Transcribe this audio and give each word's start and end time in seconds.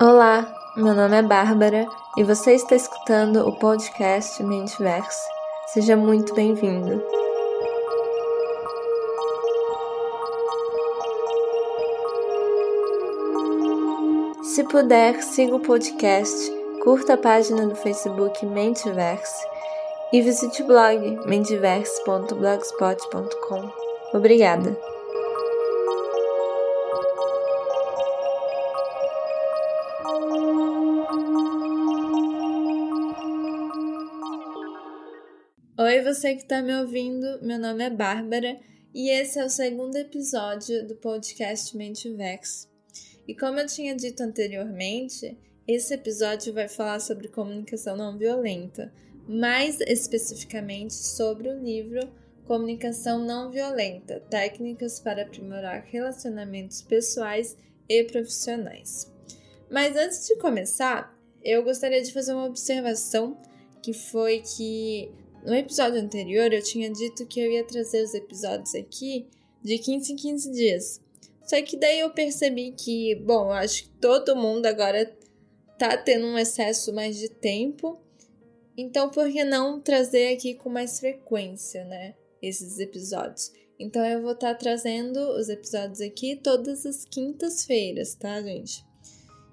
Olá, 0.00 0.46
meu 0.76 0.94
nome 0.94 1.16
é 1.16 1.22
Bárbara 1.22 1.84
e 2.16 2.22
você 2.22 2.54
está 2.54 2.76
escutando 2.76 3.48
o 3.48 3.58
podcast 3.58 4.40
Mentiverse. 4.44 5.18
Seja 5.74 5.96
muito 5.96 6.32
bem-vindo. 6.34 7.02
Se 14.44 14.62
puder, 14.64 15.20
siga 15.22 15.56
o 15.56 15.60
podcast, 15.60 16.52
curta 16.84 17.14
a 17.14 17.18
página 17.18 17.66
do 17.66 17.74
Facebook 17.74 18.46
Mentiverse 18.46 19.44
e 20.12 20.22
visite 20.22 20.62
o 20.62 20.66
blog 20.66 21.18
mentiverse.blogspot.com. 21.26 23.72
Obrigada! 24.14 24.97
Oi, 35.78 36.02
você 36.02 36.34
que 36.34 36.42
está 36.42 36.62
me 36.62 36.74
ouvindo, 36.74 37.40
meu 37.42 37.58
nome 37.58 37.84
é 37.84 37.90
Bárbara 37.90 38.58
e 38.94 39.10
esse 39.10 39.38
é 39.38 39.44
o 39.44 39.50
segundo 39.50 39.96
episódio 39.96 40.86
do 40.86 40.96
podcast 40.96 41.76
Mentivex. 41.76 42.68
E 43.26 43.34
como 43.34 43.60
eu 43.60 43.66
tinha 43.66 43.94
dito 43.94 44.22
anteriormente, 44.22 45.36
esse 45.66 45.92
episódio 45.92 46.54
vai 46.54 46.68
falar 46.68 47.00
sobre 47.00 47.28
comunicação 47.28 47.94
não 47.94 48.16
violenta, 48.16 48.90
mais 49.28 49.78
especificamente 49.82 50.94
sobre 50.94 51.48
o 51.48 51.58
livro 51.58 52.00
Comunicação 52.46 53.22
Não 53.22 53.50
Violenta: 53.50 54.20
Técnicas 54.30 55.00
para 55.00 55.24
aprimorar 55.24 55.84
relacionamentos 55.84 56.80
pessoais 56.80 57.58
e 57.86 58.04
profissionais. 58.04 59.17
Mas 59.70 59.96
antes 59.96 60.26
de 60.26 60.36
começar, 60.36 61.16
eu 61.42 61.62
gostaria 61.62 62.02
de 62.02 62.12
fazer 62.12 62.32
uma 62.32 62.46
observação 62.46 63.40
que 63.82 63.92
foi 63.92 64.40
que 64.40 65.10
no 65.44 65.54
episódio 65.54 66.00
anterior, 66.00 66.52
eu 66.52 66.62
tinha 66.62 66.90
dito 66.90 67.26
que 67.26 67.40
eu 67.40 67.50
ia 67.50 67.64
trazer 67.64 68.02
os 68.02 68.12
episódios 68.12 68.74
aqui 68.74 69.26
de 69.62 69.78
15 69.78 70.12
em 70.12 70.16
15 70.16 70.52
dias. 70.52 71.00
Só 71.44 71.60
que 71.62 71.76
daí 71.76 72.00
eu 72.00 72.10
percebi 72.10 72.72
que, 72.72 73.14
bom, 73.14 73.46
eu 73.46 73.52
acho 73.52 73.84
que 73.84 73.90
todo 74.00 74.36
mundo 74.36 74.66
agora 74.66 75.10
tá 75.78 75.96
tendo 75.96 76.26
um 76.26 76.38
excesso 76.38 76.92
mais 76.92 77.16
de 77.16 77.28
tempo. 77.28 77.98
Então, 78.76 79.08
por 79.08 79.30
que 79.32 79.44
não 79.44 79.80
trazer 79.80 80.34
aqui 80.34 80.54
com 80.54 80.68
mais 80.68 81.00
frequência, 81.00 81.84
né? 81.84 82.14
Esses 82.42 82.78
episódios. 82.78 83.50
Então, 83.78 84.04
eu 84.04 84.20
vou 84.20 84.32
estar 84.32 84.52
tá 84.52 84.54
trazendo 84.54 85.18
os 85.38 85.48
episódios 85.48 86.00
aqui 86.00 86.36
todas 86.36 86.84
as 86.84 87.04
quintas-feiras, 87.04 88.14
tá, 88.14 88.42
gente? 88.42 88.84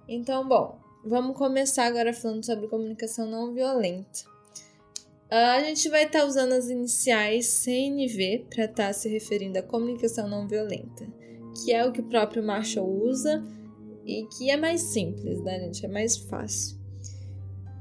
Então, 0.07 0.47
bom, 0.47 0.77
vamos 1.03 1.35
começar 1.35 1.85
agora 1.85 2.13
falando 2.13 2.45
sobre 2.45 2.67
comunicação 2.67 3.29
não 3.29 3.53
violenta. 3.53 4.35
A 5.29 5.59
gente 5.61 5.89
vai 5.89 6.03
estar 6.05 6.19
tá 6.19 6.25
usando 6.25 6.53
as 6.53 6.69
iniciais 6.69 7.47
CNV 7.47 8.45
para 8.49 8.65
estar 8.65 8.87
tá 8.87 8.93
se 8.93 9.09
referindo 9.09 9.57
à 9.57 9.63
comunicação 9.63 10.29
não 10.29 10.47
violenta, 10.47 11.07
que 11.55 11.73
é 11.73 11.83
o 11.83 11.91
que 11.91 12.01
o 12.01 12.07
próprio 12.07 12.43
Marshall 12.43 12.87
usa 12.87 13.43
e 14.05 14.27
que 14.27 14.51
é 14.51 14.57
mais 14.57 14.81
simples, 14.81 15.43
né, 15.43 15.59
gente? 15.59 15.83
É 15.83 15.89
mais 15.89 16.17
fácil. 16.17 16.77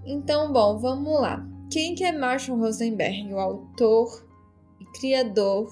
Então, 0.07 0.51
bom, 0.51 0.79
vamos 0.79 1.21
lá. 1.21 1.47
Quem 1.71 1.95
que 1.95 2.05
é 2.05 2.13
Marshall 2.13 2.59
Rosenberg, 2.59 3.35
o 3.35 3.39
autor 3.39 4.27
e 4.81 4.85
criador 4.99 5.71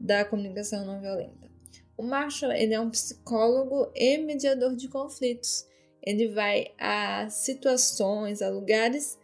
da 0.00 0.24
comunicação 0.24 0.84
não 0.84 1.00
violenta? 1.00 1.48
O 1.96 2.02
Marshall, 2.02 2.52
ele 2.52 2.74
é 2.74 2.80
um 2.80 2.90
psicólogo 2.90 3.92
e 3.94 4.18
mediador 4.18 4.74
de 4.74 4.88
conflitos. 4.88 5.70
Ele 6.02 6.28
vai 6.28 6.72
a 6.78 7.28
situações, 7.30 8.42
a 8.42 8.48
lugares 8.48 9.18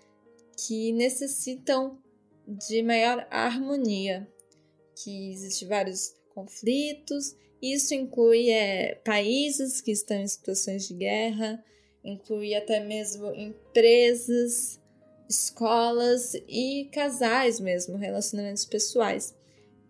que 0.66 0.92
necessitam 0.92 1.98
de 2.46 2.82
maior 2.82 3.26
harmonia, 3.30 4.28
que 5.02 5.32
existem 5.32 5.68
vários 5.68 6.14
conflitos. 6.34 7.36
Isso 7.60 7.94
inclui 7.94 8.50
é, 8.50 8.94
países 9.04 9.80
que 9.80 9.90
estão 9.90 10.16
em 10.16 10.26
situações 10.26 10.86
de 10.86 10.94
guerra, 10.94 11.62
inclui 12.04 12.54
até 12.54 12.80
mesmo 12.80 13.34
empresas, 13.34 14.80
escolas 15.28 16.34
e 16.48 16.88
casais 16.92 17.60
mesmo, 17.60 17.96
relacionamentos 17.96 18.64
pessoais. 18.64 19.34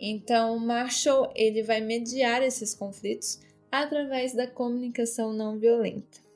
Então, 0.00 0.59
Marshall 0.59 1.32
ele 1.34 1.62
vai 1.62 1.81
mediar 1.81 2.43
esses 2.43 2.75
conflitos 2.75 3.41
através 3.71 4.32
da 4.32 4.47
comunicação 4.47 5.32
não 5.32 5.59
violenta. 5.59 6.28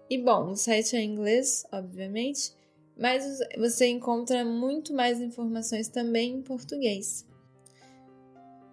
E 0.09 0.18
bom, 0.18 0.50
o 0.50 0.56
site 0.57 0.97
é 0.97 1.00
em 1.00 1.13
inglês, 1.13 1.66
obviamente, 1.72 2.52
mas 2.97 3.40
você 3.58 3.88
encontra 3.88 4.44
muito 4.44 4.94
mais 4.94 5.22
informações 5.22 5.88
também 5.88 6.34
em 6.34 6.41
português. 6.41 7.25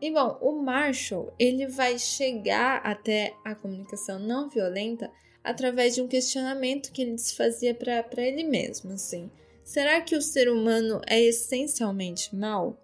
E 0.00 0.10
bom, 0.10 0.36
o 0.40 0.60
Marshall, 0.60 1.32
ele 1.38 1.68
vai 1.68 1.96
chegar 2.00 2.78
até 2.78 3.32
a 3.44 3.54
comunicação 3.54 4.18
não 4.18 4.48
violenta 4.48 5.08
através 5.48 5.94
de 5.94 6.02
um 6.02 6.06
questionamento 6.06 6.92
que 6.92 7.02
ele 7.02 7.16
se 7.16 7.34
fazia 7.34 7.74
para 7.74 8.04
ele 8.18 8.44
mesmo, 8.44 8.92
assim. 8.92 9.30
Será 9.64 10.00
que 10.00 10.14
o 10.14 10.22
ser 10.22 10.48
humano 10.50 11.00
é 11.06 11.20
essencialmente 11.20 12.34
mal? 12.36 12.78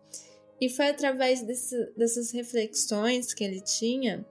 E 0.60 0.68
foi 0.68 0.88
através 0.88 1.42
desse, 1.42 1.76
dessas 1.96 2.30
reflexões 2.30 3.34
que 3.34 3.44
ele 3.44 3.60
tinha 3.60 4.24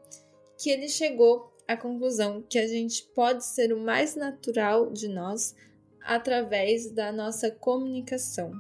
que 0.58 0.70
ele 0.70 0.88
chegou 0.88 1.52
à 1.68 1.76
conclusão 1.76 2.42
que 2.42 2.58
a 2.58 2.68
gente 2.68 3.04
pode 3.14 3.46
ser 3.46 3.74
o 3.74 3.80
mais 3.80 4.16
natural 4.16 4.92
de 4.92 5.08
nós 5.08 5.56
através 6.02 6.90
da 6.90 7.12
nossa 7.12 7.52
comunicação. 7.52 8.52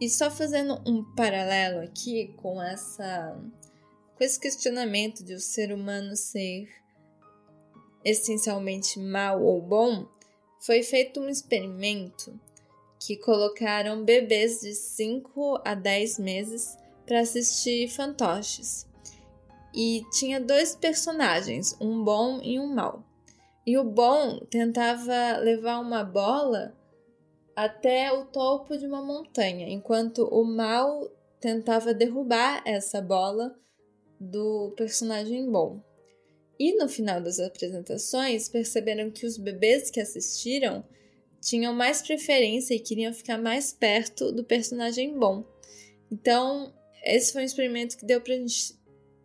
E 0.00 0.10
só 0.10 0.30
fazendo 0.30 0.82
um 0.86 1.04
paralelo 1.14 1.80
aqui 1.80 2.34
com 2.36 2.60
essa 2.60 3.38
com 4.16 4.24
esse 4.24 4.38
questionamento 4.38 5.24
de 5.24 5.34
o 5.34 5.40
ser 5.40 5.72
humano 5.72 6.16
ser 6.16 6.68
essencialmente 8.04 8.98
mal 8.98 9.42
ou 9.42 9.60
bom, 9.60 10.06
foi 10.60 10.82
feito 10.82 11.20
um 11.20 11.28
experimento 11.28 12.38
que 12.98 13.16
colocaram 13.16 14.04
bebês 14.04 14.60
de 14.60 14.74
5 14.74 15.60
a 15.64 15.74
10 15.74 16.18
meses 16.18 16.76
para 17.06 17.20
assistir 17.20 17.88
fantoches. 17.88 18.86
E 19.74 20.04
tinha 20.12 20.40
dois 20.40 20.74
personagens, 20.76 21.76
um 21.80 22.02
bom 22.02 22.40
e 22.42 22.58
um 22.58 22.72
mau. 22.72 23.04
E 23.66 23.76
o 23.76 23.84
bom 23.84 24.38
tentava 24.50 25.38
levar 25.38 25.80
uma 25.80 26.04
bola 26.04 26.76
até 27.56 28.12
o 28.12 28.24
topo 28.26 28.76
de 28.76 28.86
uma 28.86 29.02
montanha, 29.02 29.68
enquanto 29.68 30.24
o 30.24 30.44
mal 30.44 31.08
tentava 31.40 31.92
derrubar 31.92 32.62
essa 32.64 33.00
bola 33.00 33.54
do 34.18 34.72
personagem 34.76 35.50
bom. 35.50 35.80
E 36.58 36.76
no 36.76 36.88
final 36.88 37.20
das 37.20 37.40
apresentações, 37.40 38.48
perceberam 38.48 39.10
que 39.10 39.26
os 39.26 39.36
bebês 39.36 39.90
que 39.90 40.00
assistiram 40.00 40.84
tinham 41.40 41.74
mais 41.74 42.00
preferência 42.00 42.74
e 42.74 42.80
queriam 42.80 43.12
ficar 43.12 43.38
mais 43.38 43.72
perto 43.72 44.32
do 44.32 44.44
personagem 44.44 45.18
bom. 45.18 45.44
Então, 46.10 46.72
esse 47.04 47.32
foi 47.32 47.42
um 47.42 47.46
experimento 47.46 47.98
que 47.98 48.06
deu 48.06 48.20
pra 48.20 48.34
gente 48.34 48.74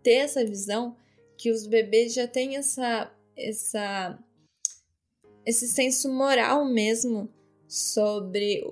ter 0.03 0.15
essa 0.15 0.43
visão 0.43 0.97
que 1.37 1.51
os 1.51 1.65
bebês 1.65 2.13
já 2.13 2.27
têm 2.27 2.57
essa, 2.57 3.11
essa 3.37 4.19
esse 5.45 5.67
senso 5.67 6.11
moral 6.11 6.65
mesmo 6.65 7.29
sobre 7.67 8.65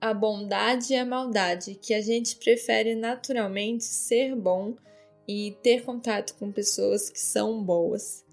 a 0.00 0.14
bondade 0.14 0.92
e 0.92 0.96
a 0.96 1.04
maldade, 1.04 1.74
que 1.74 1.92
a 1.92 2.00
gente 2.00 2.36
prefere 2.36 2.94
naturalmente 2.94 3.84
ser 3.84 4.34
bom 4.34 4.76
e 5.28 5.56
ter 5.62 5.84
contato 5.84 6.34
com 6.38 6.50
pessoas 6.50 7.10
que 7.10 7.20
são 7.20 7.62
boas. 7.62 8.24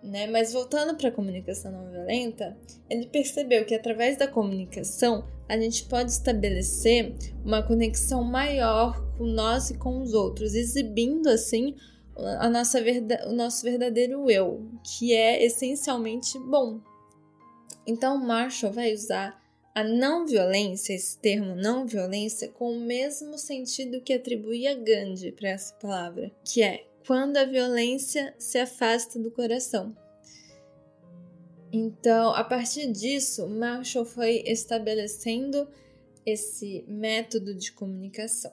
Né? 0.00 0.28
Mas 0.28 0.52
voltando 0.52 0.96
para 0.96 1.08
a 1.08 1.12
comunicação 1.12 1.72
não 1.72 1.90
violenta, 1.90 2.56
ele 2.88 3.06
percebeu 3.06 3.64
que 3.64 3.74
através 3.74 4.16
da 4.16 4.28
comunicação 4.28 5.26
a 5.48 5.58
gente 5.58 5.84
pode 5.86 6.12
estabelecer 6.12 7.14
uma 7.44 7.62
conexão 7.62 8.22
maior 8.22 9.02
com 9.18 9.24
nós 9.24 9.70
e 9.70 9.78
com 9.78 10.00
os 10.00 10.14
outros, 10.14 10.54
exibindo 10.54 11.28
assim 11.28 11.74
a 12.16 12.48
nossa 12.48 12.78
o 13.26 13.32
nosso 13.32 13.64
verdadeiro 13.64 14.30
eu, 14.30 14.70
que 14.84 15.12
é 15.12 15.44
essencialmente 15.44 16.38
bom. 16.38 16.80
Então 17.86 18.24
Marshall 18.24 18.72
vai 18.72 18.92
usar 18.94 19.42
a 19.74 19.82
não 19.82 20.24
violência, 20.24 20.94
esse 20.94 21.18
termo 21.18 21.56
não 21.56 21.84
violência, 21.84 22.48
com 22.48 22.76
o 22.76 22.80
mesmo 22.80 23.36
sentido 23.36 24.00
que 24.00 24.12
atribuía 24.12 24.74
Gandhi 24.74 25.32
para 25.32 25.48
essa 25.48 25.74
palavra, 25.74 26.30
que 26.44 26.62
é 26.62 26.86
quando 27.06 27.36
a 27.36 27.44
violência 27.44 28.34
se 28.38 28.58
afasta 28.58 29.18
do 29.18 29.30
coração. 29.30 29.94
Então, 31.72 32.32
a 32.32 32.44
partir 32.44 32.92
disso, 32.92 33.48
Marshall 33.48 34.04
foi 34.04 34.44
estabelecendo 34.46 35.68
esse 36.24 36.84
método 36.86 37.52
de 37.52 37.72
comunicação. 37.72 38.52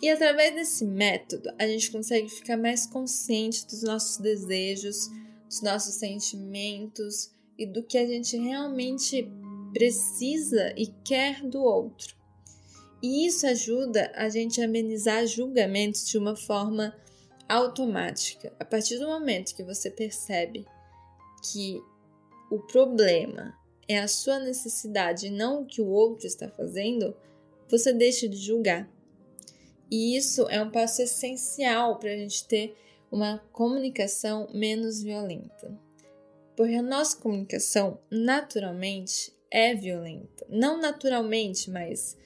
E 0.00 0.08
através 0.08 0.54
desse 0.54 0.86
método, 0.86 1.52
a 1.58 1.66
gente 1.66 1.92
consegue 1.92 2.28
ficar 2.30 2.56
mais 2.56 2.86
consciente 2.86 3.66
dos 3.66 3.82
nossos 3.82 4.16
desejos, 4.16 5.08
dos 5.46 5.60
nossos 5.60 5.94
sentimentos 5.96 7.30
e 7.56 7.66
do 7.66 7.82
que 7.82 7.98
a 7.98 8.06
gente 8.06 8.36
realmente 8.36 9.30
precisa 9.72 10.72
e 10.76 10.86
quer 11.04 11.42
do 11.42 11.62
outro. 11.62 12.16
E 13.02 13.26
isso 13.26 13.46
ajuda 13.46 14.12
a 14.14 14.28
gente 14.28 14.60
a 14.60 14.64
amenizar 14.64 15.26
julgamentos 15.26 16.06
de 16.06 16.16
uma 16.16 16.36
forma 16.36 16.94
automática. 17.48 18.52
A 18.60 18.64
partir 18.64 18.98
do 18.98 19.08
momento 19.08 19.54
que 19.54 19.64
você 19.64 19.90
percebe 19.90 20.64
que 21.50 21.82
o 22.50 22.60
problema 22.60 23.58
é 23.88 23.98
a 23.98 24.06
sua 24.06 24.38
necessidade 24.38 25.26
e 25.26 25.30
não 25.30 25.62
o 25.62 25.66
que 25.66 25.82
o 25.82 25.88
outro 25.88 26.26
está 26.26 26.48
fazendo, 26.48 27.16
você 27.68 27.92
deixa 27.92 28.28
de 28.28 28.36
julgar. 28.36 28.88
E 29.90 30.16
isso 30.16 30.48
é 30.48 30.62
um 30.62 30.70
passo 30.70 31.02
essencial 31.02 31.98
para 31.98 32.12
a 32.12 32.16
gente 32.16 32.46
ter 32.46 32.76
uma 33.10 33.38
comunicação 33.52 34.48
menos 34.54 35.02
violenta. 35.02 35.78
Porque 36.56 36.74
a 36.74 36.82
nossa 36.82 37.16
comunicação, 37.16 37.98
naturalmente, 38.10 39.32
é 39.52 39.74
violenta. 39.74 40.46
Não 40.48 40.80
naturalmente, 40.80 41.70
mas 41.70 42.16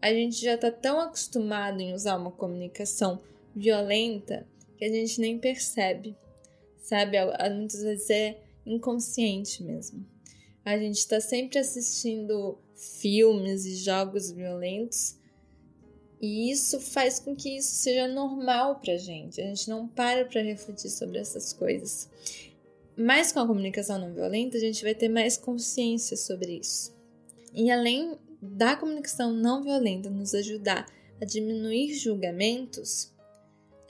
a 0.00 0.12
gente 0.12 0.42
já 0.42 0.54
está 0.54 0.70
tão 0.70 1.00
acostumado 1.00 1.80
em 1.80 1.94
usar 1.94 2.16
uma 2.16 2.32
comunicação 2.32 3.20
violenta 3.54 4.44
que 4.76 4.84
a 4.84 4.88
gente 4.88 5.20
nem 5.20 5.38
percebe, 5.38 6.16
sabe? 6.82 7.16
Muitas 7.54 7.82
vezes 7.82 8.10
é 8.10 8.36
inconsciente 8.66 9.62
mesmo. 9.62 10.04
A 10.64 10.76
gente 10.76 10.98
está 10.98 11.20
sempre 11.20 11.58
assistindo 11.60 12.58
filmes 12.74 13.64
e 13.64 13.76
jogos 13.76 14.32
violentos 14.32 15.16
e 16.20 16.50
isso 16.50 16.80
faz 16.80 17.20
com 17.20 17.34
que 17.34 17.56
isso 17.56 17.74
seja 17.76 18.08
normal 18.08 18.80
pra 18.80 18.96
gente. 18.96 19.40
A 19.40 19.44
gente 19.44 19.68
não 19.68 19.86
para 19.86 20.24
para 20.24 20.42
refletir 20.42 20.90
sobre 20.90 21.18
essas 21.18 21.52
coisas. 21.52 22.08
Mas 22.96 23.32
com 23.32 23.40
a 23.40 23.46
comunicação 23.46 23.98
não 23.98 24.12
violenta, 24.12 24.56
a 24.56 24.60
gente 24.60 24.82
vai 24.82 24.94
ter 24.94 25.08
mais 25.08 25.36
consciência 25.36 26.16
sobre 26.16 26.58
isso. 26.58 26.94
E 27.54 27.70
além 27.70 28.16
da 28.40 28.76
comunicação 28.76 29.32
não 29.32 29.62
violenta 29.62 30.10
nos 30.10 30.34
ajudar 30.34 30.86
a 31.20 31.24
diminuir 31.24 31.94
julgamentos, 31.94 33.12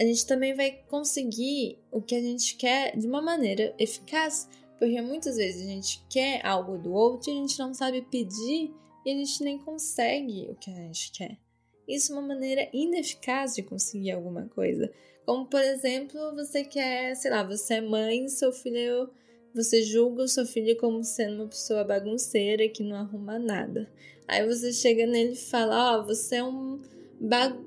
a 0.00 0.04
gente 0.04 0.26
também 0.26 0.54
vai 0.54 0.72
conseguir 0.88 1.78
o 1.90 2.02
que 2.02 2.14
a 2.14 2.20
gente 2.20 2.56
quer 2.56 2.96
de 2.96 3.06
uma 3.06 3.22
maneira 3.22 3.74
eficaz, 3.78 4.48
porque 4.78 5.00
muitas 5.00 5.36
vezes 5.36 5.62
a 5.62 5.70
gente 5.70 6.04
quer 6.10 6.44
algo 6.44 6.76
do 6.76 6.92
outro 6.92 7.30
e 7.30 7.32
a 7.32 7.36
gente 7.36 7.58
não 7.58 7.72
sabe 7.72 8.02
pedir 8.02 8.74
e 9.04 9.10
a 9.10 9.14
gente 9.14 9.42
nem 9.42 9.58
consegue 9.58 10.48
o 10.50 10.54
que 10.54 10.70
a 10.70 10.74
gente 10.74 11.12
quer. 11.12 11.38
Isso 11.86 12.12
é 12.12 12.16
uma 12.16 12.26
maneira 12.28 12.68
ineficaz 12.72 13.54
de 13.54 13.62
conseguir 13.62 14.12
alguma 14.12 14.48
coisa. 14.48 14.92
Como, 15.24 15.46
por 15.46 15.60
exemplo, 15.60 16.34
você 16.34 16.64
quer, 16.64 17.14
sei 17.14 17.30
lá, 17.30 17.42
você 17.42 17.74
é 17.74 17.80
mãe, 17.80 18.28
seu 18.28 18.52
filho 18.52 19.10
você 19.54 19.82
julga 19.82 20.22
o 20.22 20.28
seu 20.28 20.46
filho 20.46 20.74
como 20.78 21.04
sendo 21.04 21.42
uma 21.42 21.48
pessoa 21.48 21.84
bagunceira 21.84 22.66
que 22.68 22.82
não 22.82 22.96
arruma 22.96 23.38
nada. 23.38 23.86
Aí 24.26 24.46
você 24.46 24.72
chega 24.72 25.06
nele 25.06 25.32
e 25.32 25.36
fala: 25.36 25.96
Ó, 25.96 26.00
oh, 26.00 26.06
você 26.06 26.36
é 26.36 26.44
um. 26.44 26.80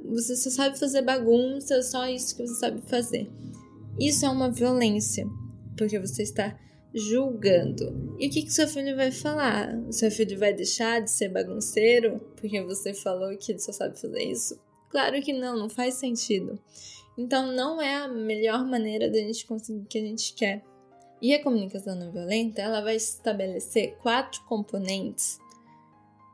Você 0.05 0.35
só 0.35 0.49
sabe 0.49 0.79
fazer 0.79 1.03
bagunça, 1.03 1.81
só 1.81 2.07
isso 2.09 2.35
que 2.35 2.45
você 2.45 2.55
sabe 2.55 2.81
fazer. 2.89 3.29
Isso 3.99 4.25
é 4.25 4.29
uma 4.29 4.51
violência, 4.51 5.25
porque 5.77 5.97
você 5.99 6.23
está 6.23 6.59
julgando. 6.93 8.15
E 8.19 8.27
o 8.27 8.29
que, 8.29 8.41
que 8.41 8.51
seu 8.51 8.67
filho 8.67 8.95
vai 8.95 9.11
falar? 9.11 9.79
Seu 9.91 10.09
filho 10.11 10.37
vai 10.37 10.53
deixar 10.53 11.01
de 11.01 11.11
ser 11.11 11.29
bagunceiro 11.29 12.19
porque 12.35 12.61
você 12.63 12.93
falou 12.93 13.37
que 13.37 13.51
ele 13.51 13.59
só 13.59 13.71
sabe 13.71 13.99
fazer 13.99 14.23
isso? 14.23 14.59
Claro 14.89 15.21
que 15.21 15.31
não, 15.31 15.57
não 15.57 15.69
faz 15.69 15.95
sentido. 15.95 16.59
Então 17.17 17.51
não 17.51 17.81
é 17.81 17.95
a 17.95 18.07
melhor 18.07 18.65
maneira 18.65 19.09
da 19.09 19.17
gente 19.17 19.45
conseguir 19.45 19.79
o 19.79 19.85
que 19.85 19.97
a 19.97 20.01
gente 20.01 20.33
quer. 20.33 20.63
E 21.21 21.33
a 21.33 21.41
comunicação 21.41 21.95
não 21.95 22.11
violenta, 22.11 22.61
ela 22.61 22.81
vai 22.81 22.95
estabelecer 22.95 23.95
quatro 23.97 24.43
componentes 24.43 25.39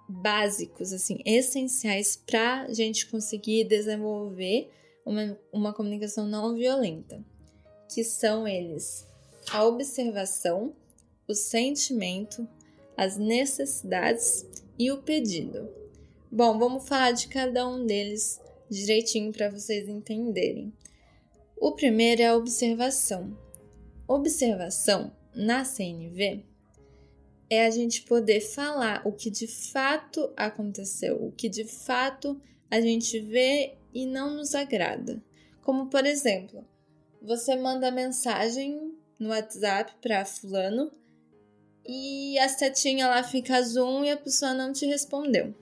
básicos, 0.10 0.92
assim, 0.92 1.20
essenciais 1.26 2.18
para 2.18 2.64
a 2.64 2.74
gente 2.74 3.08
conseguir 3.08 3.64
desenvolver 3.64 4.70
uma, 5.06 5.38
uma 5.54 5.74
comunicação 5.74 6.28
não 6.28 6.56
violenta, 6.56 7.24
que 7.94 8.04
são 8.04 8.48
eles 8.48 9.08
a 9.50 9.64
observação, 9.66 10.74
o 11.28 11.34
sentimento, 11.34 12.48
as 12.98 13.18
necessidades 13.18 14.46
e 14.78 14.92
o 14.92 15.02
pedido. 15.02 15.70
Bom, 16.32 16.58
vamos 16.58 16.88
falar 16.88 17.12
de 17.12 17.28
cada 17.28 17.68
um 17.68 17.86
deles 17.86 18.41
direitinho 18.72 19.32
para 19.34 19.50
vocês 19.50 19.88
entenderem. 19.90 20.74
O 21.58 21.74
primeiro 21.74 22.22
é 22.22 22.28
a 22.28 22.36
observação. 22.36 23.38
Observação 24.08 25.12
na 25.36 25.64
CNV 25.64 26.46
é 27.50 27.66
a 27.66 27.70
gente 27.70 28.04
poder 28.04 28.40
falar 28.40 29.02
o 29.06 29.12
que 29.12 29.30
de 29.30 29.46
fato 29.46 30.32
aconteceu, 30.38 31.22
o 31.22 31.32
que 31.34 31.50
de 31.50 31.66
fato 31.66 32.42
a 32.70 32.80
gente 32.80 33.20
vê 33.20 33.76
e 33.94 34.06
não 34.06 34.36
nos 34.36 34.56
agrada. 34.56 35.22
Como, 35.62 35.88
por 35.88 36.06
exemplo, 36.06 36.66
você 37.22 37.56
manda 37.56 37.92
mensagem 37.92 38.96
no 39.20 39.30
WhatsApp 39.30 39.94
para 40.02 40.26
fulano 40.26 40.92
e 41.86 42.40
a 42.40 42.48
setinha 42.48 43.08
lá 43.08 43.22
fica 43.22 43.62
zoom 43.62 44.06
e 44.06 44.12
a 44.12 44.18
pessoa 44.18 44.54
não 44.54 44.72
te 44.72 44.86
respondeu. 44.86 45.54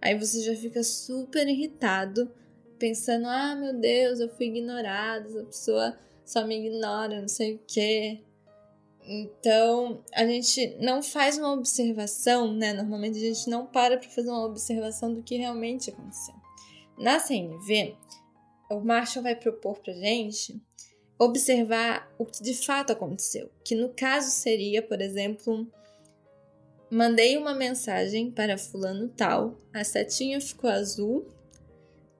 Aí 0.00 0.16
você 0.18 0.42
já 0.42 0.54
fica 0.54 0.82
super 0.82 1.48
irritado, 1.48 2.30
pensando: 2.78 3.26
"Ah, 3.26 3.54
meu 3.54 3.74
Deus, 3.74 4.20
eu 4.20 4.28
fui 4.28 4.46
ignorado, 4.46 5.28
essa 5.28 5.44
pessoa 5.44 5.98
só 6.24 6.46
me 6.46 6.58
ignora, 6.58 7.20
não 7.20 7.28
sei 7.28 7.54
o 7.56 7.60
quê". 7.66 8.22
Então, 9.10 10.02
a 10.12 10.26
gente 10.26 10.76
não 10.80 11.02
faz 11.02 11.38
uma 11.38 11.52
observação, 11.52 12.52
né? 12.52 12.74
Normalmente 12.74 13.16
a 13.16 13.20
gente 13.20 13.48
não 13.48 13.66
para 13.66 13.96
para 13.96 14.08
fazer 14.10 14.28
uma 14.28 14.44
observação 14.44 15.14
do 15.14 15.22
que 15.22 15.36
realmente 15.36 15.88
aconteceu. 15.88 16.34
Na 16.98 17.18
CNV, 17.18 17.96
o 18.70 18.80
Marshall 18.80 19.22
vai 19.22 19.34
propor 19.34 19.78
pra 19.78 19.94
gente 19.94 20.60
observar 21.18 22.12
o 22.18 22.26
que 22.26 22.42
de 22.42 22.54
fato 22.54 22.92
aconteceu, 22.92 23.50
que 23.64 23.74
no 23.74 23.88
caso 23.88 24.30
seria, 24.30 24.82
por 24.82 25.00
exemplo, 25.00 25.66
mandei 26.90 27.36
uma 27.36 27.54
mensagem 27.54 28.30
para 28.30 28.58
fulano 28.58 29.08
tal, 29.08 29.58
a 29.72 29.82
setinha 29.82 30.40
ficou 30.40 30.68
azul 30.68 31.26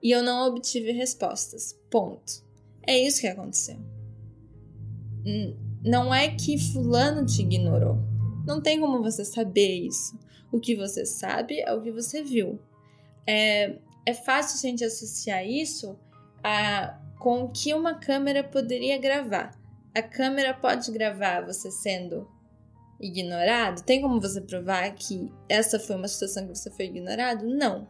e 0.03 0.11
eu 0.11 0.23
não 0.23 0.47
obtive 0.47 0.93
respostas. 0.93 1.79
Ponto. 1.91 2.45
É 2.87 2.99
isso 2.99 3.21
que 3.21 3.27
aconteceu. 3.27 3.79
Não 5.85 6.15
é 6.15 6.29
que 6.29 6.59
fulano 6.59 7.27
te 7.27 7.43
ignorou. 7.43 7.99
Não 8.47 8.61
tem 8.61 8.81
como 8.81 9.03
você 9.03 9.25
saber 9.25 9.87
isso. 9.87 10.19
O 10.51 10.59
que 10.59 10.75
você 10.75 11.05
sabe 11.05 11.61
é 11.61 11.73
o 11.73 11.83
que 11.83 11.93
você 11.93 12.23
viu. 12.23 12.59
É, 13.27 13.77
é 14.07 14.15
fácil 14.15 14.57
a 14.57 14.71
gente 14.71 14.85
associar 14.85 15.47
isso 15.47 15.99
a 16.43 16.99
com 17.19 17.43
o 17.43 17.49
que 17.51 17.75
uma 17.75 17.95
câmera 17.95 18.45
poderia 18.45 18.97
gravar. 18.97 19.59
A 19.95 20.01
câmera 20.01 20.55
pode 20.55 20.91
gravar 20.93 21.45
você 21.45 21.71
sendo 21.71 22.29
ignorado? 23.01 23.83
Tem 23.83 24.01
como 24.01 24.21
você 24.21 24.41
provar 24.41 24.95
que 24.95 25.31
essa 25.49 25.79
foi 25.79 25.97
uma 25.97 26.09
situação 26.09 26.47
que 26.47 26.57
você 26.57 26.71
foi 26.71 26.87
ignorado? 26.87 27.45
Não. 27.47 27.87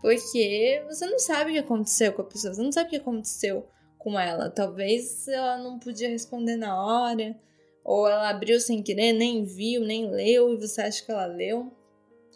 Porque 0.00 0.84
você 0.88 1.06
não 1.06 1.18
sabe 1.18 1.50
o 1.50 1.54
que 1.54 1.58
aconteceu 1.58 2.12
com 2.12 2.22
a 2.22 2.24
pessoa, 2.24 2.54
você 2.54 2.62
não 2.62 2.72
sabe 2.72 2.86
o 2.86 2.90
que 2.90 2.96
aconteceu 2.96 3.66
com 3.98 4.18
ela. 4.18 4.50
Talvez 4.50 5.26
ela 5.28 5.58
não 5.58 5.78
podia 5.78 6.08
responder 6.08 6.56
na 6.56 6.80
hora, 6.80 7.36
ou 7.84 8.06
ela 8.06 8.28
abriu 8.28 8.60
sem 8.60 8.82
querer, 8.82 9.12
nem 9.12 9.44
viu, 9.44 9.82
nem 9.82 10.10
leu, 10.10 10.54
e 10.54 10.56
você 10.56 10.82
acha 10.82 11.04
que 11.04 11.10
ela 11.10 11.26
leu. 11.26 11.72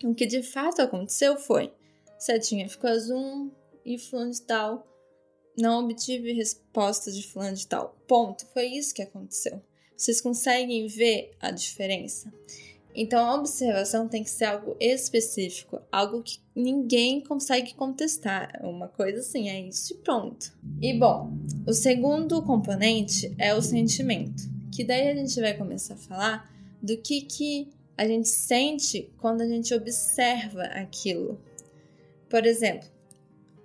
O 0.02 0.14
que 0.14 0.26
de 0.26 0.42
fato 0.42 0.82
aconteceu 0.82 1.36
foi: 1.36 1.72
setinha 2.18 2.68
ficou 2.68 2.90
azul 2.90 3.52
e 3.84 3.98
fulano 3.98 4.32
de 4.32 4.42
tal 4.42 4.92
não 5.56 5.84
obtive 5.84 6.32
respostas 6.32 7.14
de 7.14 7.26
fulano 7.26 7.56
de 7.56 7.66
tal. 7.66 7.96
Ponto. 8.06 8.46
Foi 8.46 8.66
isso 8.66 8.94
que 8.94 9.02
aconteceu. 9.02 9.62
Vocês 9.96 10.20
conseguem 10.20 10.86
ver 10.86 11.32
a 11.40 11.50
diferença? 11.50 12.32
Então 12.94 13.24
a 13.24 13.34
observação 13.36 14.06
tem 14.06 14.22
que 14.22 14.30
ser 14.30 14.44
algo 14.44 14.76
específico, 14.78 15.80
algo 15.90 16.22
que 16.22 16.38
ninguém 16.54 17.20
consegue 17.20 17.74
contestar. 17.74 18.60
Uma 18.62 18.88
coisa 18.88 19.20
assim, 19.20 19.48
é 19.48 19.60
isso 19.60 19.94
e 19.94 19.96
pronto. 19.96 20.52
E 20.80 20.92
bom, 20.98 21.32
o 21.66 21.72
segundo 21.72 22.42
componente 22.42 23.34
é 23.38 23.54
o 23.54 23.62
sentimento, 23.62 24.42
que 24.70 24.84
daí 24.84 25.08
a 25.08 25.14
gente 25.14 25.40
vai 25.40 25.54
começar 25.54 25.94
a 25.94 25.98
falar 25.98 26.52
do 26.82 26.96
que, 26.98 27.22
que 27.22 27.68
a 27.96 28.06
gente 28.06 28.28
sente 28.28 29.10
quando 29.18 29.40
a 29.40 29.46
gente 29.46 29.72
observa 29.72 30.64
aquilo. 30.64 31.40
Por 32.28 32.44
exemplo, 32.44 32.88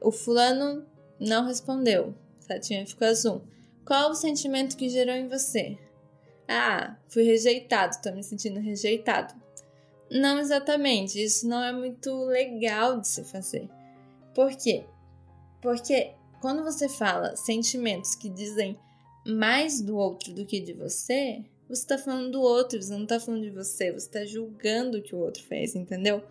o 0.01 0.11
fulano 0.11 0.85
não 1.19 1.45
respondeu. 1.45 2.13
Setinha 2.39 2.85
ficou 2.85 3.07
azul. 3.07 3.41
Qual 3.83 4.11
o 4.11 4.15
sentimento 4.15 4.77
que 4.77 4.89
gerou 4.89 5.15
em 5.15 5.27
você? 5.27 5.77
Ah, 6.47 6.95
fui 7.09 7.23
rejeitado, 7.23 8.01
tô 8.01 8.11
me 8.11 8.23
sentindo 8.23 8.59
rejeitado. 8.59 9.33
Não 10.09 10.39
exatamente, 10.39 11.21
isso 11.21 11.47
não 11.47 11.61
é 11.61 11.73
muito 11.73 12.25
legal 12.25 12.99
de 12.99 13.07
se 13.07 13.23
fazer. 13.25 13.69
Por 14.33 14.55
quê? 14.55 14.85
Porque 15.61 16.13
quando 16.39 16.63
você 16.63 16.87
fala 16.87 17.35
sentimentos 17.35 18.15
que 18.15 18.29
dizem 18.29 18.77
mais 19.25 19.81
do 19.81 19.97
outro 19.97 20.33
do 20.33 20.45
que 20.45 20.61
de 20.61 20.71
você, 20.71 21.43
você 21.67 21.81
está 21.81 21.97
falando 21.97 22.31
do 22.31 22.41
outro, 22.41 22.81
você 22.81 22.93
não 22.93 23.03
está 23.03 23.19
falando 23.19 23.41
de 23.41 23.49
você, 23.49 23.91
você 23.91 24.07
está 24.07 24.25
julgando 24.25 24.97
o 24.97 25.01
que 25.01 25.13
o 25.13 25.19
outro 25.19 25.43
fez, 25.43 25.75
entendeu? 25.75 26.23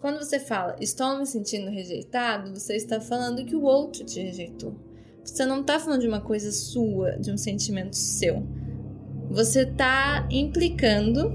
Quando 0.00 0.18
você 0.18 0.40
fala 0.40 0.76
estou 0.80 1.18
me 1.18 1.26
sentindo 1.26 1.70
rejeitado, 1.70 2.52
você 2.52 2.74
está 2.74 3.00
falando 3.00 3.44
que 3.44 3.54
o 3.54 3.62
outro 3.62 4.04
te 4.04 4.20
rejeitou. 4.20 4.74
Você 5.24 5.44
não 5.44 5.60
está 5.60 5.78
falando 5.78 6.00
de 6.00 6.08
uma 6.08 6.20
coisa 6.20 6.50
sua, 6.50 7.12
de 7.12 7.30
um 7.30 7.36
sentimento 7.36 7.94
seu. 7.94 8.44
Você 9.30 9.62
está 9.62 10.26
implicando 10.30 11.32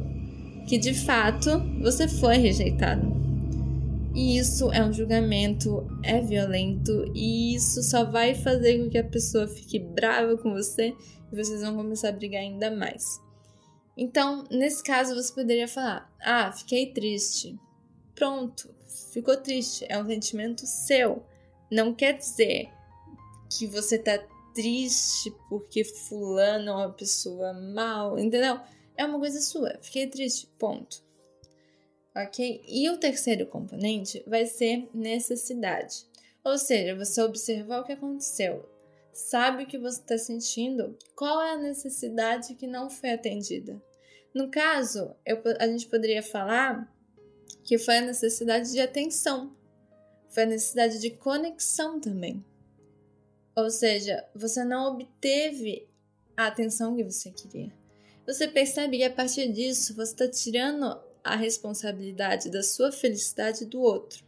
que 0.67 0.77
de 0.77 0.93
fato 0.93 1.49
você 1.81 2.07
foi 2.07 2.37
rejeitado. 2.37 3.11
E 4.13 4.37
isso 4.37 4.71
é 4.71 4.83
um 4.83 4.91
julgamento, 4.91 5.87
é 6.03 6.19
violento 6.19 7.09
e 7.15 7.55
isso 7.55 7.81
só 7.81 8.03
vai 8.03 8.35
fazer 8.35 8.79
com 8.79 8.89
que 8.89 8.97
a 8.97 9.03
pessoa 9.03 9.47
fique 9.47 9.79
brava 9.79 10.37
com 10.37 10.51
você 10.51 10.93
e 11.31 11.35
vocês 11.35 11.61
vão 11.61 11.77
começar 11.77 12.09
a 12.09 12.13
brigar 12.13 12.41
ainda 12.41 12.69
mais. 12.69 13.21
Então, 13.95 14.43
nesse 14.51 14.83
caso, 14.83 15.15
você 15.15 15.33
poderia 15.33 15.67
falar: 15.67 16.11
Ah, 16.21 16.51
fiquei 16.51 16.91
triste. 16.91 17.57
Pronto, 18.15 18.73
ficou 19.13 19.37
triste. 19.37 19.85
É 19.87 20.01
um 20.01 20.07
sentimento 20.07 20.65
seu. 20.65 21.23
Não 21.71 21.93
quer 21.93 22.17
dizer 22.17 22.69
que 23.49 23.67
você 23.67 23.97
tá 23.97 24.19
triste 24.53 25.33
porque 25.49 25.83
Fulano 25.83 26.69
é 26.69 26.75
uma 26.75 26.93
pessoa 26.93 27.53
mal, 27.53 28.17
entendeu? 28.17 28.59
É 28.97 29.05
uma 29.05 29.19
coisa 29.19 29.41
sua. 29.41 29.77
Fiquei 29.81 30.07
triste, 30.07 30.47
ponto 30.59 31.03
ok? 32.15 32.63
E 32.67 32.89
o 32.89 32.97
terceiro 32.97 33.45
componente 33.45 34.23
vai 34.27 34.45
ser 34.45 34.89
necessidade. 34.93 36.05
Ou 36.43 36.57
seja, 36.57 36.95
você 36.95 37.21
observar 37.21 37.81
o 37.81 37.83
que 37.83 37.91
aconteceu, 37.91 38.67
sabe 39.13 39.63
o 39.63 39.67
que 39.67 39.77
você 39.77 39.99
está 39.99 40.17
sentindo, 40.17 40.97
qual 41.15 41.41
é 41.41 41.53
a 41.53 41.57
necessidade 41.57 42.55
que 42.55 42.67
não 42.67 42.89
foi 42.89 43.11
atendida. 43.11 43.81
No 44.33 44.49
caso, 44.49 45.13
eu, 45.25 45.41
a 45.59 45.67
gente 45.67 45.87
poderia 45.87 46.23
falar 46.23 46.91
que 47.63 47.77
foi 47.77 47.97
a 47.97 48.01
necessidade 48.01 48.71
de 48.71 48.79
atenção, 48.79 49.55
foi 50.29 50.43
a 50.43 50.47
necessidade 50.47 50.99
de 50.99 51.11
conexão 51.11 51.99
também. 51.99 52.43
Ou 53.55 53.69
seja, 53.69 54.25
você 54.33 54.63
não 54.63 54.93
obteve 54.93 55.87
a 56.35 56.47
atenção 56.47 56.95
que 56.95 57.03
você 57.03 57.31
queria. 57.31 57.71
Você 58.25 58.47
percebe 58.47 58.97
que 58.97 59.03
a 59.03 59.11
partir 59.11 59.51
disso 59.51 59.95
você 59.95 60.11
está 60.11 60.27
tirando 60.27 60.99
a 61.23 61.35
responsabilidade 61.35 62.49
da 62.49 62.63
sua 62.63 62.91
felicidade 62.91 63.65
do 63.65 63.81
outro. 63.81 64.23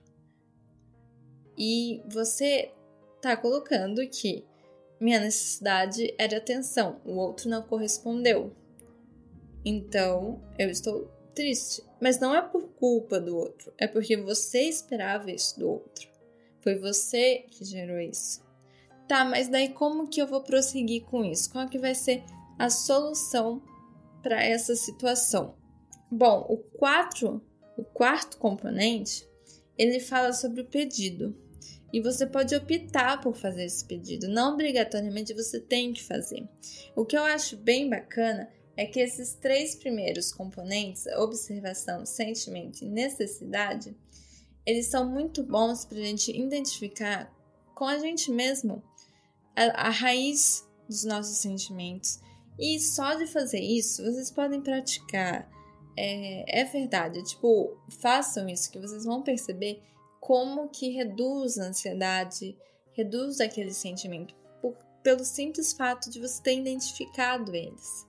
E 1.57 2.01
você 2.07 2.71
está 3.15 3.37
colocando 3.37 4.05
que 4.07 4.45
minha 4.99 5.19
necessidade 5.19 6.15
de 6.17 6.35
atenção, 6.35 7.01
o 7.05 7.15
outro 7.15 7.49
não 7.49 7.61
correspondeu. 7.61 8.55
Então 9.65 10.41
eu 10.57 10.69
estou 10.69 11.09
triste. 11.33 11.83
Mas 12.01 12.19
não 12.19 12.35
é 12.35 12.41
por 12.41 12.69
culpa 12.73 13.19
do 13.19 13.35
outro, 13.35 13.73
é 13.77 13.87
porque 13.87 14.15
você 14.17 14.61
esperava 14.61 15.31
isso 15.31 15.59
do 15.59 15.69
outro. 15.69 16.09
Foi 16.61 16.75
você 16.75 17.45
que 17.49 17.65
gerou 17.65 17.99
isso. 17.99 18.41
Tá, 19.07 19.25
mas 19.25 19.49
daí 19.49 19.69
como 19.69 20.07
que 20.07 20.21
eu 20.21 20.27
vou 20.27 20.41
prosseguir 20.41 21.03
com 21.03 21.23
isso? 21.23 21.51
Qual 21.51 21.67
que 21.67 21.77
vai 21.77 21.93
ser 21.93 22.23
a 22.57 22.69
solução 22.69 23.61
para 24.21 24.41
essa 24.43 24.75
situação? 24.75 25.55
Bom, 26.09 26.45
o, 26.49 26.57
quatro, 26.57 27.41
o 27.77 27.83
quarto 27.83 28.37
componente, 28.37 29.27
ele 29.77 29.99
fala 29.99 30.31
sobre 30.31 30.61
o 30.61 30.65
pedido. 30.65 31.35
E 31.91 32.01
você 32.01 32.25
pode 32.25 32.55
optar 32.55 33.21
por 33.21 33.35
fazer 33.35 33.65
esse 33.65 33.85
pedido, 33.85 34.27
não 34.27 34.53
obrigatoriamente 34.53 35.31
você 35.31 35.59
tem 35.59 35.93
que 35.93 36.03
fazer. 36.03 36.47
O 36.95 37.05
que 37.05 37.15
eu 37.15 37.23
acho 37.23 37.55
bem 37.55 37.87
bacana 37.87 38.49
é 38.75 38.85
que 38.85 38.99
esses 38.99 39.35
três 39.35 39.75
primeiros 39.75 40.31
componentes, 40.31 41.05
observação, 41.17 42.03
sentimento 42.03 42.83
e 42.83 42.89
necessidade, 42.89 43.95
eles 44.65 44.87
são 44.87 45.07
muito 45.07 45.43
bons 45.43 45.85
para 45.85 45.99
a 45.99 46.03
gente 46.03 46.35
identificar 46.35 47.31
com 47.75 47.85
a 47.85 47.99
gente 47.99 48.31
mesmo 48.31 48.81
a, 49.55 49.87
a 49.87 49.89
raiz 49.89 50.67
dos 50.87 51.03
nossos 51.03 51.37
sentimentos. 51.37 52.19
E 52.59 52.79
só 52.79 53.15
de 53.15 53.27
fazer 53.27 53.59
isso, 53.59 54.03
vocês 54.03 54.29
podem 54.29 54.61
praticar 54.61 55.49
é, 55.97 56.61
é 56.61 56.63
verdade. 56.65 57.23
Tipo, 57.23 57.77
façam 57.99 58.47
isso 58.47 58.71
que 58.71 58.79
vocês 58.79 59.05
vão 59.05 59.21
perceber 59.21 59.81
como 60.19 60.69
que 60.69 60.89
reduz 60.89 61.57
a 61.57 61.65
ansiedade, 61.65 62.57
reduz 62.93 63.41
aquele 63.41 63.73
sentimento, 63.73 64.33
por, 64.61 64.75
pelo 65.03 65.23
simples 65.23 65.73
fato 65.73 66.09
de 66.09 66.19
você 66.19 66.41
ter 66.41 66.59
identificado 66.59 67.53
eles. 67.55 68.07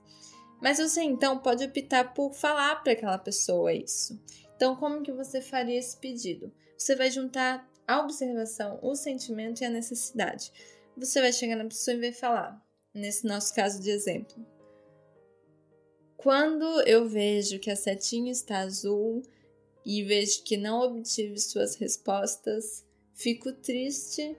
Mas 0.61 0.79
você 0.79 1.01
então 1.01 1.37
pode 1.39 1.63
optar 1.63 2.13
por 2.13 2.33
falar 2.33 2.77
para 2.77 2.93
aquela 2.93 3.17
pessoa 3.17 3.73
isso. 3.73 4.19
Então, 4.55 4.75
como 4.75 5.01
que 5.01 5.11
você 5.11 5.41
faria 5.41 5.77
esse 5.77 5.97
pedido? 5.97 6.51
Você 6.77 6.95
vai 6.95 7.11
juntar 7.11 7.69
a 7.85 7.99
observação, 7.99 8.79
o 8.81 8.95
sentimento 8.95 9.61
e 9.61 9.65
a 9.65 9.69
necessidade. 9.69 10.51
Você 10.97 11.19
vai 11.19 11.33
chegar 11.33 11.55
na 11.55 11.65
pessoa 11.65 11.95
e 11.95 11.99
vai 11.99 12.11
falar, 12.11 12.65
nesse 12.93 13.25
nosso 13.25 13.53
caso 13.53 13.81
de 13.81 13.89
exemplo. 13.89 14.35
Quando 16.15 16.63
eu 16.81 17.07
vejo 17.07 17.59
que 17.59 17.69
a 17.69 17.75
setinha 17.75 18.31
está 18.31 18.59
azul 18.59 19.21
e 19.85 20.03
vejo 20.03 20.43
que 20.43 20.57
não 20.57 20.81
obtive 20.81 21.37
suas 21.39 21.75
respostas, 21.75 22.85
fico 23.13 23.51
triste 23.51 24.35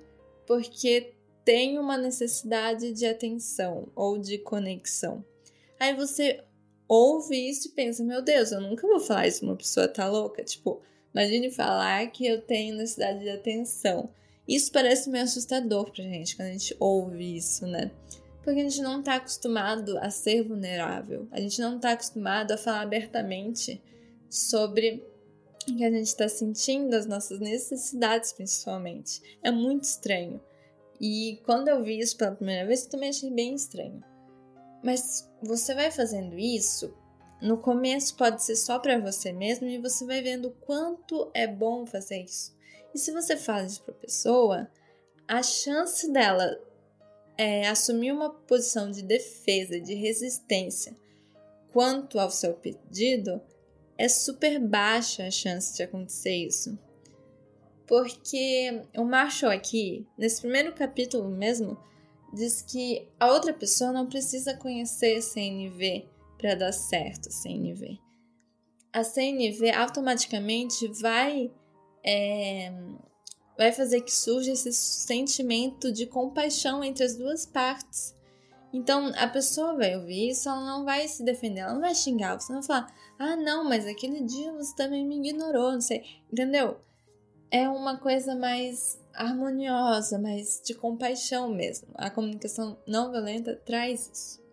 porque 0.46 1.14
tenho 1.44 1.80
uma 1.80 1.96
necessidade 1.96 2.92
de 2.92 3.06
atenção 3.06 3.88
ou 3.94 4.18
de 4.18 4.38
conexão. 4.38 5.24
Aí 5.78 5.94
você 5.94 6.42
ouve 6.88 7.36
isso 7.48 7.68
e 7.68 7.72
pensa: 7.72 8.02
meu 8.02 8.22
Deus, 8.22 8.50
eu 8.50 8.60
nunca 8.60 8.86
vou 8.86 8.98
falar 8.98 9.28
isso 9.28 9.44
uma 9.44 9.56
pessoa 9.56 9.86
tá 9.86 10.08
louca. 10.08 10.42
Tipo, 10.42 10.80
imagine 11.14 11.50
falar 11.50 12.10
que 12.10 12.26
eu 12.26 12.40
tenho 12.40 12.76
necessidade 12.76 13.20
de 13.20 13.30
atenção. 13.30 14.10
Isso 14.46 14.70
parece 14.70 15.10
meio 15.10 15.24
assustador 15.24 15.90
pra 15.90 16.04
gente 16.04 16.36
quando 16.36 16.48
a 16.48 16.52
gente 16.52 16.76
ouve 16.78 17.36
isso, 17.36 17.66
né? 17.66 17.90
porque 18.46 18.60
a 18.60 18.62
gente 18.62 18.80
não 18.80 19.00
está 19.00 19.16
acostumado 19.16 19.98
a 19.98 20.08
ser 20.08 20.44
vulnerável, 20.44 21.26
a 21.32 21.40
gente 21.40 21.60
não 21.60 21.74
está 21.74 21.90
acostumado 21.90 22.52
a 22.52 22.56
falar 22.56 22.82
abertamente 22.82 23.82
sobre 24.30 25.04
o 25.68 25.76
que 25.76 25.84
a 25.84 25.90
gente 25.90 26.06
está 26.06 26.28
sentindo, 26.28 26.94
as 26.94 27.06
nossas 27.06 27.40
necessidades 27.40 28.32
principalmente. 28.32 29.20
É 29.42 29.50
muito 29.50 29.82
estranho. 29.82 30.40
E 31.00 31.40
quando 31.44 31.66
eu 31.66 31.82
vi 31.82 31.98
isso 31.98 32.16
pela 32.16 32.36
primeira 32.36 32.64
vez, 32.64 32.84
eu 32.84 32.90
também 32.90 33.08
achei 33.08 33.32
bem 33.32 33.52
estranho. 33.52 34.00
Mas 34.80 35.28
você 35.42 35.74
vai 35.74 35.90
fazendo 35.90 36.38
isso, 36.38 36.94
no 37.42 37.58
começo 37.58 38.16
pode 38.16 38.44
ser 38.44 38.54
só 38.54 38.78
para 38.78 38.96
você 39.00 39.32
mesmo 39.32 39.66
e 39.66 39.78
você 39.78 40.06
vai 40.06 40.22
vendo 40.22 40.52
quanto 40.64 41.32
é 41.34 41.48
bom 41.48 41.84
fazer 41.84 42.22
isso. 42.22 42.55
E 42.96 42.98
se 42.98 43.12
você 43.12 43.36
faz 43.36 43.72
isso 43.72 43.82
para 43.82 43.92
pessoa, 43.92 44.70
a 45.28 45.42
chance 45.42 46.10
dela 46.10 46.58
é, 47.36 47.68
assumir 47.68 48.10
uma 48.10 48.30
posição 48.30 48.90
de 48.90 49.02
defesa, 49.02 49.78
de 49.78 49.92
resistência 49.92 50.96
quanto 51.74 52.18
ao 52.18 52.30
seu 52.30 52.54
pedido, 52.54 53.38
é 53.98 54.08
super 54.08 54.58
baixa 54.58 55.26
a 55.26 55.30
chance 55.30 55.76
de 55.76 55.82
acontecer 55.82 56.36
isso. 56.36 56.78
Porque 57.86 58.82
o 58.96 59.04
Marshall 59.04 59.52
aqui, 59.52 60.06
nesse 60.16 60.40
primeiro 60.40 60.72
capítulo 60.72 61.28
mesmo, 61.28 61.78
diz 62.32 62.62
que 62.62 63.06
a 63.20 63.30
outra 63.30 63.52
pessoa 63.52 63.92
não 63.92 64.06
precisa 64.06 64.56
conhecer 64.56 65.18
a 65.18 65.20
CNV 65.20 66.08
para 66.38 66.54
dar 66.54 66.72
certo 66.72 67.28
a 67.28 67.30
CNV. 67.30 67.98
A 68.90 69.04
CNV 69.04 69.70
automaticamente 69.72 70.88
vai 71.02 71.52
é, 72.06 72.72
vai 73.58 73.72
fazer 73.72 74.02
que 74.02 74.12
surja 74.12 74.52
esse 74.52 74.72
sentimento 74.72 75.90
de 75.90 76.06
compaixão 76.06 76.84
entre 76.84 77.04
as 77.04 77.16
duas 77.16 77.44
partes. 77.44 78.14
Então, 78.72 79.12
a 79.16 79.26
pessoa 79.26 79.74
vai 79.74 79.96
ouvir 79.96 80.30
isso, 80.30 80.48
ela 80.48 80.64
não 80.64 80.84
vai 80.84 81.08
se 81.08 81.24
defender, 81.24 81.60
ela 81.60 81.72
não 81.72 81.80
vai 81.80 81.94
xingar, 81.94 82.38
você 82.38 82.52
não 82.52 82.60
vai 82.60 82.66
falar, 82.66 82.94
ah, 83.18 83.36
não, 83.36 83.64
mas 83.64 83.86
aquele 83.86 84.20
dia 84.20 84.52
você 84.52 84.74
também 84.76 85.06
me 85.06 85.16
ignorou, 85.18 85.72
não 85.72 85.80
sei, 85.80 86.04
entendeu? 86.30 86.78
É 87.50 87.68
uma 87.68 87.96
coisa 87.96 88.34
mais 88.34 89.00
harmoniosa, 89.14 90.18
mais 90.18 90.60
de 90.62 90.74
compaixão 90.74 91.48
mesmo. 91.48 91.88
A 91.94 92.10
comunicação 92.10 92.76
não 92.86 93.10
violenta 93.10 93.56
traz 93.64 94.10
isso. 94.12 94.46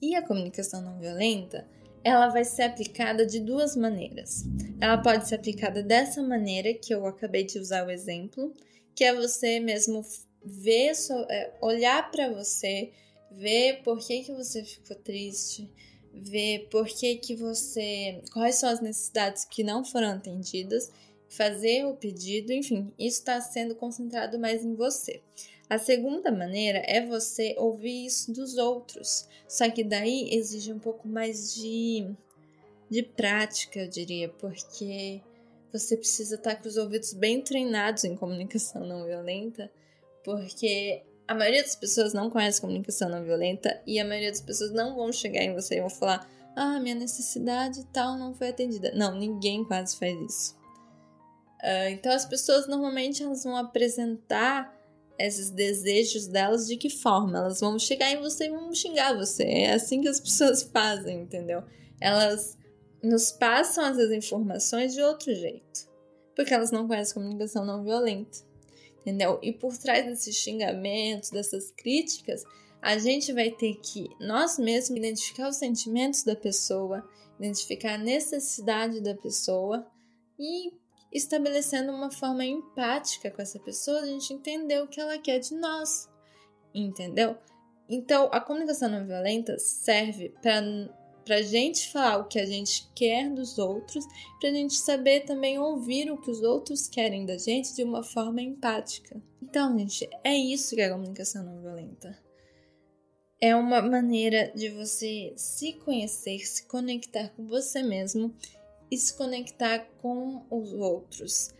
E 0.00 0.14
a 0.14 0.24
comunicação 0.24 0.80
não 0.80 1.00
violenta 1.00 1.66
ela 2.08 2.28
vai 2.28 2.44
ser 2.44 2.62
aplicada 2.62 3.26
de 3.26 3.40
duas 3.40 3.76
maneiras. 3.76 4.44
Ela 4.80 4.98
pode 4.98 5.28
ser 5.28 5.34
aplicada 5.34 5.82
dessa 5.82 6.22
maneira 6.22 6.72
que 6.74 6.94
eu 6.94 7.06
acabei 7.06 7.44
de 7.44 7.58
usar 7.58 7.86
o 7.86 7.90
exemplo, 7.90 8.52
que 8.94 9.04
é 9.04 9.14
você 9.14 9.60
mesmo 9.60 10.04
ver, 10.44 10.92
é, 11.28 11.52
olhar 11.60 12.10
para 12.10 12.32
você, 12.32 12.90
ver 13.30 13.82
por 13.82 13.98
que, 13.98 14.24
que 14.24 14.32
você 14.32 14.64
ficou 14.64 14.96
triste, 14.96 15.70
ver 16.12 16.68
por 16.70 16.86
que, 16.86 17.16
que 17.16 17.36
você. 17.36 18.22
quais 18.32 18.56
são 18.56 18.68
as 18.68 18.80
necessidades 18.80 19.44
que 19.44 19.62
não 19.62 19.84
foram 19.84 20.12
atendidas, 20.12 20.90
fazer 21.28 21.84
o 21.84 21.94
pedido, 21.94 22.52
enfim, 22.52 22.92
isso 22.98 23.18
está 23.18 23.40
sendo 23.40 23.74
concentrado 23.74 24.38
mais 24.38 24.64
em 24.64 24.74
você. 24.74 25.20
A 25.68 25.78
segunda 25.78 26.32
maneira 26.32 26.82
é 26.86 27.04
você 27.04 27.54
ouvir 27.58 28.06
isso 28.06 28.32
dos 28.32 28.56
outros, 28.56 29.28
só 29.46 29.68
que 29.70 29.84
daí 29.84 30.34
exige 30.34 30.72
um 30.72 30.78
pouco 30.78 31.06
mais 31.06 31.54
de, 31.54 32.10
de 32.90 33.02
prática, 33.02 33.80
eu 33.80 33.88
diria, 33.88 34.30
porque 34.30 35.20
você 35.70 35.96
precisa 35.96 36.36
estar 36.36 36.56
com 36.56 36.68
os 36.68 36.78
ouvidos 36.78 37.12
bem 37.12 37.42
treinados 37.42 38.04
em 38.04 38.16
comunicação 38.16 38.86
não 38.86 39.04
violenta, 39.04 39.70
porque 40.24 41.02
a 41.26 41.34
maioria 41.34 41.62
das 41.62 41.76
pessoas 41.76 42.14
não 42.14 42.30
conhece 42.30 42.60
comunicação 42.60 43.10
não 43.10 43.22
violenta 43.22 43.78
e 43.86 44.00
a 44.00 44.04
maioria 44.04 44.30
das 44.30 44.40
pessoas 44.40 44.72
não 44.72 44.96
vão 44.96 45.12
chegar 45.12 45.42
em 45.42 45.52
você 45.52 45.76
e 45.76 45.80
vão 45.80 45.90
falar: 45.90 46.26
ah, 46.56 46.80
minha 46.80 46.94
necessidade 46.94 47.84
tal 47.92 48.16
não 48.16 48.34
foi 48.34 48.48
atendida. 48.48 48.92
Não, 48.94 49.14
ninguém 49.14 49.62
quase 49.64 49.98
faz 49.98 50.18
isso. 50.18 50.58
Uh, 51.62 51.90
então 51.90 52.12
as 52.12 52.24
pessoas 52.24 52.66
normalmente 52.66 53.22
elas 53.22 53.44
vão 53.44 53.56
apresentar 53.56 54.74
esses 55.18 55.50
desejos 55.50 56.26
delas 56.26 56.66
de 56.66 56.76
que 56.76 56.90
forma? 56.90 57.38
Elas 57.38 57.60
vão 57.60 57.78
chegar 57.78 58.10
em 58.12 58.20
você 58.20 58.46
e 58.46 58.50
vão 58.50 58.72
xingar 58.74 59.16
você. 59.16 59.44
É 59.44 59.72
assim 59.72 60.00
que 60.00 60.08
as 60.08 60.20
pessoas 60.20 60.62
fazem, 60.62 61.22
entendeu? 61.22 61.62
Elas 62.00 62.56
nos 63.02 63.32
passam 63.32 63.86
essas 63.86 64.10
informações 64.12 64.94
de 64.94 65.02
outro 65.02 65.34
jeito, 65.34 65.88
porque 66.34 66.52
elas 66.52 66.70
não 66.70 66.86
conhecem 66.86 67.14
comunicação 67.14 67.64
não 67.64 67.84
violenta 67.84 68.48
entendeu? 69.08 69.38
E 69.42 69.52
por 69.52 69.76
trás 69.76 70.04
desses 70.04 70.36
xingamentos, 70.36 71.30
dessas 71.30 71.70
críticas, 71.70 72.44
a 72.80 72.98
gente 72.98 73.32
vai 73.32 73.50
ter 73.50 73.74
que 73.76 74.08
nós 74.20 74.58
mesmos 74.58 74.98
identificar 74.98 75.48
os 75.48 75.56
sentimentos 75.56 76.22
da 76.22 76.36
pessoa, 76.36 77.08
identificar 77.38 77.94
a 77.94 77.98
necessidade 77.98 79.00
da 79.00 79.14
pessoa 79.14 79.86
e 80.38 80.72
estabelecendo 81.12 81.92
uma 81.92 82.10
forma 82.10 82.44
empática 82.44 83.30
com 83.30 83.42
essa 83.42 83.58
pessoa, 83.58 84.00
a 84.00 84.06
gente 84.06 84.32
entender 84.32 84.82
o 84.82 84.88
que 84.88 85.00
ela 85.00 85.18
quer 85.18 85.38
de 85.38 85.54
nós, 85.54 86.08
entendeu? 86.74 87.36
Então, 87.88 88.28
a 88.32 88.40
comunicação 88.40 88.90
não 88.90 89.06
violenta 89.06 89.58
serve 89.58 90.34
para 90.42 90.60
para 91.28 91.36
a 91.36 91.42
gente 91.42 91.92
falar 91.92 92.16
o 92.16 92.24
que 92.24 92.40
a 92.40 92.46
gente 92.46 92.90
quer 92.94 93.28
dos 93.28 93.58
outros, 93.58 94.02
para 94.40 94.48
a 94.48 94.52
gente 94.52 94.72
saber 94.72 95.26
também 95.26 95.58
ouvir 95.58 96.10
o 96.10 96.16
que 96.16 96.30
os 96.30 96.40
outros 96.40 96.88
querem 96.88 97.26
da 97.26 97.36
gente 97.36 97.76
de 97.76 97.84
uma 97.84 98.02
forma 98.02 98.40
empática. 98.40 99.22
Então, 99.42 99.78
gente, 99.78 100.08
é 100.24 100.34
isso 100.34 100.74
que 100.74 100.80
é 100.80 100.86
a 100.86 100.90
comunicação 100.90 101.44
não 101.44 101.60
violenta. 101.60 102.18
É 103.38 103.54
uma 103.54 103.82
maneira 103.82 104.50
de 104.56 104.70
você 104.70 105.34
se 105.36 105.74
conhecer, 105.74 106.38
se 106.38 106.66
conectar 106.66 107.28
com 107.36 107.46
você 107.46 107.82
mesmo 107.82 108.34
e 108.90 108.96
se 108.96 109.16
conectar 109.16 109.80
com 110.00 110.44
os 110.50 110.72
outros 110.72 111.50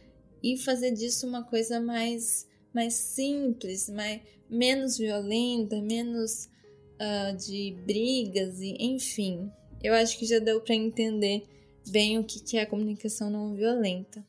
e 0.43 0.57
fazer 0.57 0.93
disso 0.93 1.27
uma 1.27 1.45
coisa 1.45 1.81
mais 1.81 2.47
mais 2.73 2.95
simples, 2.95 3.89
mais 3.89 4.21
menos 4.49 4.99
violenta, 4.99 5.81
menos 5.81 6.49
uh, 6.97 7.37
de 7.37 7.77
brigas 7.85 8.61
e 8.61 8.77
enfim. 8.79 9.51
Eu 9.83 9.95
acho 9.95 10.19
que 10.19 10.27
já 10.27 10.39
deu 10.39 10.61
para 10.61 10.75
entender 10.75 11.47
bem 11.89 12.19
o 12.19 12.25
que 12.25 12.57
é 12.57 12.63
a 12.63 12.67
comunicação 12.67 13.31
não 13.31 13.55
violenta. 13.55 14.25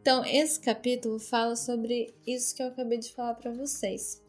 Então, 0.00 0.24
esse 0.24 0.58
capítulo 0.58 1.18
fala 1.18 1.54
sobre 1.54 2.12
isso 2.26 2.54
que 2.54 2.62
eu 2.62 2.66
acabei 2.66 2.98
de 2.98 3.12
falar 3.12 3.34
para 3.34 3.52
vocês. 3.52 4.20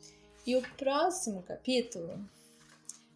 E 0.45 0.55
o 0.55 0.61
próximo 0.77 1.41
capítulo 1.41 2.19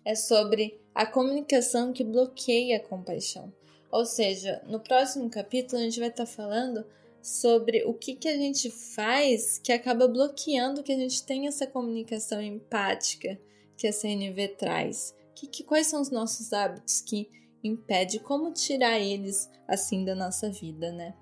é 0.04 0.16
sobre 0.16 0.80
a 0.96 1.06
comunicação 1.06 1.94
que 1.94 2.04
bloqueia 2.04 2.78
a 2.78 2.80
compaixão. 2.80 3.54
Ou 3.92 4.06
seja, 4.06 4.62
no 4.68 4.80
próximo 4.80 5.30
capítulo 5.30 5.82
a 5.82 5.84
gente 5.84 6.00
vai 6.00 6.10
estar 6.10 6.26
tá 6.26 6.32
falando 6.32 6.86
sobre 7.22 7.84
o 7.86 7.94
que, 7.94 8.16
que 8.16 8.28
a 8.28 8.38
gente 8.38 8.70
faz 8.70 9.60
que 9.60 9.72
acaba 9.72 10.08
bloqueando 10.08 10.84
que 10.84 10.94
a 10.94 10.98
gente 10.98 11.24
tenha 11.24 11.50
essa 11.50 11.68
comunicação 11.68 12.42
empática 12.42 13.40
que 13.76 13.88
a 13.88 13.94
CNV 13.94 14.50
traz. 14.58 15.16
Que, 15.36 15.48
que, 15.48 15.64
quais 15.64 15.88
são 15.88 16.02
os 16.02 16.10
nossos 16.10 16.52
hábitos 16.52 17.02
que 17.02 17.30
impede, 17.64 18.20
como 18.20 18.52
tirar 18.52 19.00
eles 19.00 19.50
assim 19.68 20.04
da 20.04 20.16
nossa 20.16 20.50
vida, 20.50 20.92
né? 20.92 21.14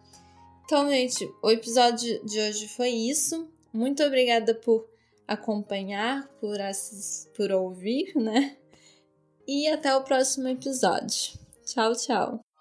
Então, 0.63 0.89
gente, 0.89 1.29
o 1.43 1.51
episódio 1.51 2.23
de 2.25 2.39
hoje 2.39 2.67
foi 2.69 2.89
isso. 2.89 3.49
Muito 3.73 4.03
obrigada 4.03 4.55
por 4.55 4.87
acompanhar, 5.27 6.27
por, 6.39 6.57
por 7.35 7.51
ouvir, 7.51 8.13
né? 8.15 8.57
E 9.47 9.67
até 9.67 9.95
o 9.95 10.03
próximo 10.03 10.47
episódio. 10.47 11.37
Tchau, 11.65 11.93
tchau. 11.95 12.54